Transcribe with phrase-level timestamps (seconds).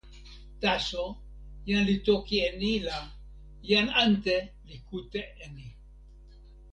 [0.61, 1.03] taso,
[1.67, 2.99] jan li toki e ni la,
[3.69, 4.35] jan ante
[4.67, 5.67] li kute e ni.